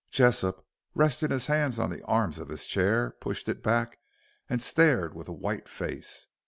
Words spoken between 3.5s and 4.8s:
back and